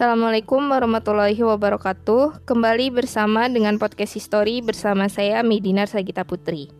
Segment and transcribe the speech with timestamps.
[0.00, 2.48] Assalamualaikum warahmatullahi wabarakatuh.
[2.48, 6.72] Kembali bersama dengan podcast History bersama saya Medinar Sagita Putri.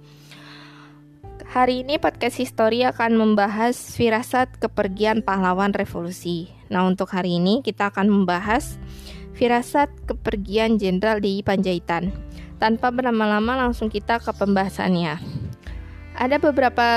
[1.52, 6.48] Hari ini podcast History akan membahas firasat kepergian pahlawan revolusi.
[6.72, 8.80] Nah, untuk hari ini kita akan membahas
[9.36, 12.16] firasat kepergian Jenderal di Panjaitan.
[12.56, 15.20] Tanpa berlama-lama langsung kita ke pembahasannya.
[16.16, 16.88] Ada beberapa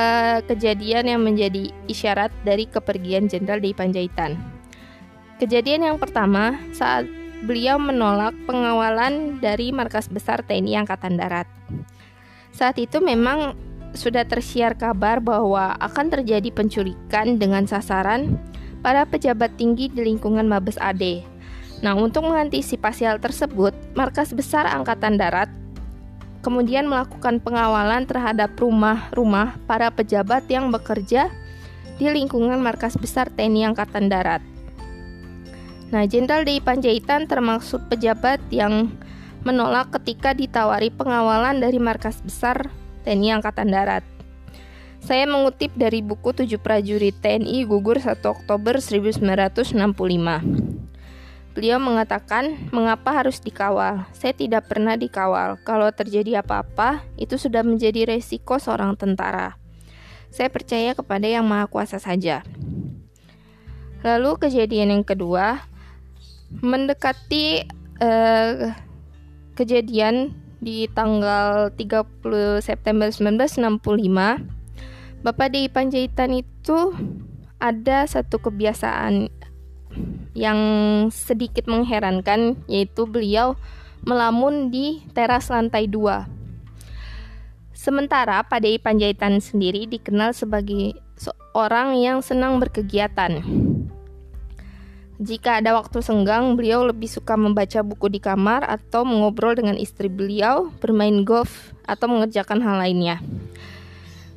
[0.47, 4.52] kejadian yang menjadi isyarat dari kepergian Jenderal di Panjaitan.
[5.43, 7.03] Kejadian yang pertama saat
[7.43, 11.51] beliau menolak pengawalan dari markas besar TNI Angkatan Darat.
[12.55, 13.51] Saat itu memang
[13.91, 18.39] sudah tersiar kabar bahwa akan terjadi penculikan dengan sasaran
[18.79, 21.27] para pejabat tinggi di lingkungan Mabes AD.
[21.83, 25.51] Nah, untuk mengantisipasi hal tersebut, Markas Besar Angkatan Darat
[26.39, 31.27] kemudian melakukan pengawalan terhadap rumah-rumah para pejabat yang bekerja
[31.99, 34.52] di lingkungan Markas Besar TNI Angkatan Darat.
[35.89, 38.93] Nah, Jenderal di Panjaitan termasuk pejabat yang
[39.43, 42.71] menolak ketika ditawari pengawalan dari markas besar
[43.03, 44.03] TNI Angkatan Darat.
[45.03, 50.39] Saya mengutip dari buku 7 prajurit TNI gugur 1 Oktober 1965.
[51.53, 54.07] Beliau mengatakan, "Mengapa harus dikawal?
[54.15, 55.59] Saya tidak pernah dikawal.
[55.67, 59.59] Kalau terjadi apa-apa, itu sudah menjadi resiko seorang tentara.
[60.33, 62.41] Saya percaya kepada Yang Maha Kuasa saja."
[64.07, 65.67] Lalu kejadian yang kedua,
[66.61, 67.65] mendekati
[68.03, 68.75] uh,
[69.57, 73.83] kejadian di tanggal 30 September 1965
[75.23, 76.91] Bapak di Panjaitan itu
[77.59, 79.31] ada satu kebiasaan
[80.35, 80.59] yang
[81.13, 83.55] sedikit mengherankan yaitu beliau
[84.03, 86.27] melamun di teras lantai 2
[87.71, 93.43] Sementara Pak DI Panjaitan sendiri dikenal sebagai seorang yang senang berkegiatan
[95.21, 100.09] jika ada waktu senggang, beliau lebih suka membaca buku di kamar atau mengobrol dengan istri
[100.09, 103.21] beliau, bermain golf, atau mengerjakan hal lainnya.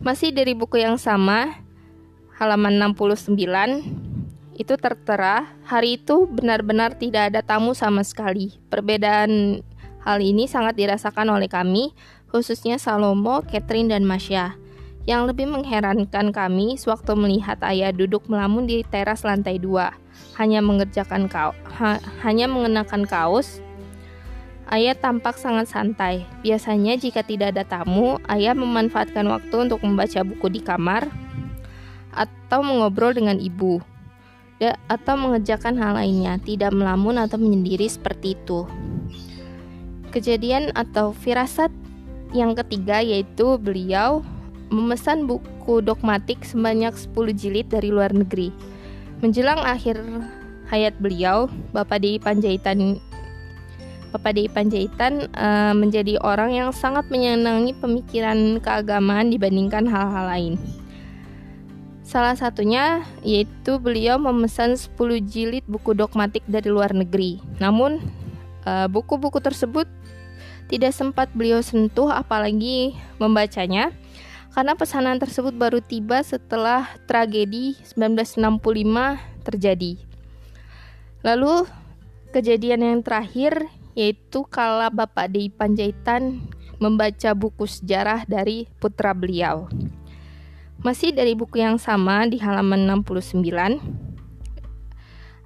[0.05, 1.65] Masih dari buku yang sama,
[2.37, 3.41] halaman 69,
[4.61, 8.61] itu tertera, hari itu benar-benar tidak ada tamu sama sekali.
[8.69, 9.65] Perbedaan
[10.05, 11.97] hal ini sangat dirasakan oleh kami,
[12.28, 14.56] khususnya Salomo, Catherine, dan Masya.
[15.09, 19.95] Yang lebih mengherankan kami sewaktu melihat ayah duduk melamun di teras lantai dua,
[20.37, 23.65] hanya mengerjakan kau, ha, hanya mengenakan kaos.
[24.66, 26.27] Ayah tampak sangat santai.
[26.43, 31.06] Biasanya jika tidak ada tamu, ayah memanfaatkan waktu untuk membaca buku di kamar
[32.10, 33.78] atau mengobrol dengan ibu
[34.88, 38.65] atau mengerjakan hal lainnya, tidak melamun atau menyendiri seperti itu.
[40.10, 41.69] Kejadian atau firasat
[42.33, 44.25] yang ketiga yaitu beliau
[44.72, 48.50] memesan buku dogmatik sebanyak 10 jilid dari luar negeri.
[49.25, 49.97] Menjelang akhir
[50.69, 53.00] hayat beliau, Bapak Di Panjaitan
[54.12, 60.54] Bapak Di Panjaitan uh, menjadi orang yang sangat menyenangi pemikiran keagamaan dibandingkan hal-hal lain.
[62.06, 64.94] Salah satunya yaitu beliau memesan 10
[65.27, 67.43] jilid buku dogmatik dari luar negeri.
[67.59, 67.98] Namun
[68.62, 69.91] eh, buku-buku uh, tersebut
[70.71, 73.91] tidak sempat beliau sentuh apalagi membacanya
[74.56, 78.56] karena pesanan tersebut baru tiba setelah tragedi 1965
[79.44, 80.00] terjadi.
[81.21, 81.69] Lalu
[82.33, 86.41] kejadian yang terakhir yaitu kala Bapak Dei Panjaitan
[86.81, 89.69] membaca buku sejarah dari putra beliau.
[90.81, 93.45] Masih dari buku yang sama di halaman 69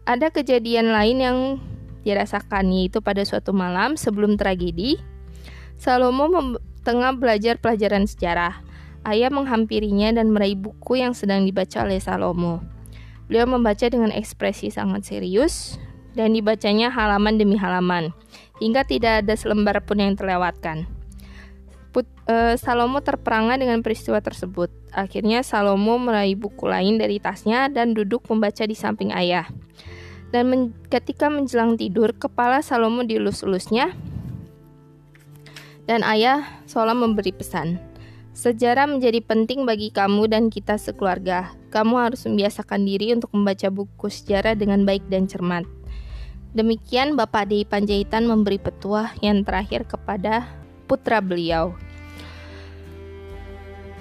[0.06, 1.38] ada kejadian lain yang
[2.06, 5.02] dirasakan yaitu pada suatu malam sebelum tragedi
[5.82, 6.30] Salomo
[6.86, 8.69] tengah belajar pelajaran sejarah.
[9.00, 12.60] Ayah menghampirinya dan meraih buku yang sedang dibaca oleh Salomo.
[13.30, 15.80] Beliau membaca dengan ekspresi sangat serius
[16.12, 18.12] dan dibacanya halaman demi halaman,
[18.58, 20.84] hingga tidak ada selembar pun yang terlewatkan.
[21.90, 24.70] Put, uh, Salomo terperangah dengan peristiwa tersebut.
[24.94, 29.46] Akhirnya Salomo meraih buku lain dari tasnya dan duduk membaca di samping ayah.
[30.30, 33.90] Dan men ketika menjelang tidur, kepala Salomo dielus-elusnya
[35.90, 37.89] dan ayah seolah memberi pesan.
[38.40, 41.52] Sejarah menjadi penting bagi kamu dan kita sekeluarga.
[41.68, 45.68] Kamu harus membiasakan diri untuk membaca buku sejarah dengan baik dan cermat.
[46.56, 50.48] Demikian Bapak Dei Panjaitan memberi petuah yang terakhir kepada
[50.88, 51.76] putra beliau.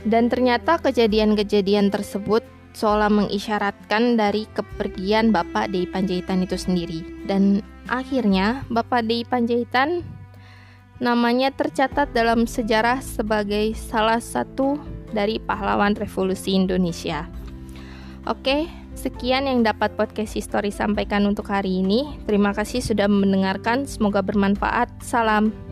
[0.07, 2.39] Dan ternyata kejadian-kejadian tersebut
[2.71, 7.03] seolah mengisyaratkan dari kepergian Bapak Dei Panjaitan itu sendiri.
[7.27, 7.59] Dan
[7.91, 9.99] akhirnya Bapak Dei Panjaitan
[10.99, 14.75] Namanya tercatat dalam sejarah sebagai salah satu
[15.15, 17.27] dari pahlawan revolusi Indonesia.
[18.27, 18.67] Oke,
[18.99, 22.19] Sekian yang dapat podcast History sampaikan untuk hari ini.
[22.27, 23.87] Terima kasih sudah mendengarkan.
[23.87, 24.91] Semoga bermanfaat.
[24.99, 25.68] Salam.